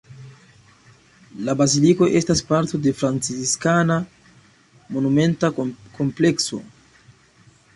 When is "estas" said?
2.21-2.41